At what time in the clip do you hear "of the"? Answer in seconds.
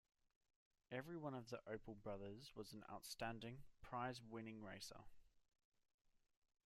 1.35-1.59